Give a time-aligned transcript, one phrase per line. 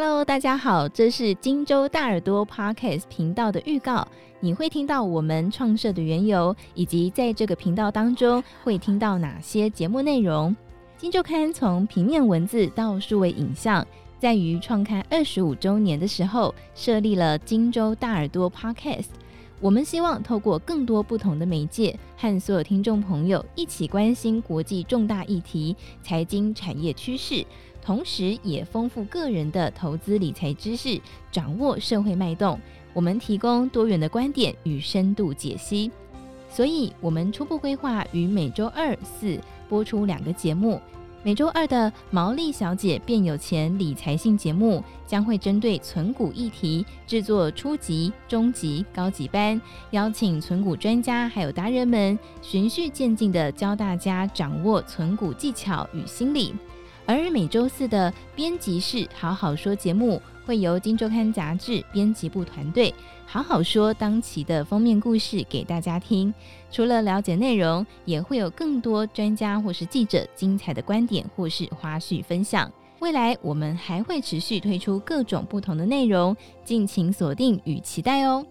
[0.00, 4.06] Hello，大家好，这是荆州大耳朵 Podcast 频道的预告。
[4.38, 10.54] 你会听到我们创设的缘由，以及在这个频道当中会听到哪些节目内容。
[10.96, 13.84] 荆州刊从平面文字到数位影像，
[14.20, 19.08] 在于创刊二十五周年的时候，设立了荆州大耳朵 Podcast。
[19.60, 25.74] 我们希望透过更多不同的媒介，和所有听众朋友一起关心国际重大议题、
[26.04, 27.44] 财经产业趋势。
[27.88, 31.00] 同时，也丰富个人的投资理财知识，
[31.32, 32.60] 掌握社会脉动。
[32.92, 35.90] 我们提供多元的观点与深度解析，
[36.50, 40.78] 所以我们初步规划于每周二、四播出两个节目。
[41.22, 49.58] 每周二的“毛利小姐变有钱”理财性节目，将会针对存股议题制作初级、中级、高级班，
[49.92, 56.54] 邀请存股专家还有达人们，循序渐进地教大家掌握存股技巧与心理。
[57.08, 62.94] 而每周四的编辑室好好说节目，会由《金周刊》杂志编辑部团队
[63.24, 66.32] 好好说当期的封面故事给大家听。
[66.70, 72.70] 除了了解内容，也会有更多专家或是记者精彩的观点或是花絮分享。
[72.98, 78.44] 未来我们还会持续推出各种不同的内容，敬请锁定与期待哦。